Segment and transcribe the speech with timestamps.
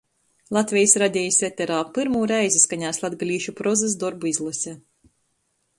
[0.55, 4.75] Latvejis Radejis eterā pyrmū reizi skanēs latgalīšu prozys dorbu izlase.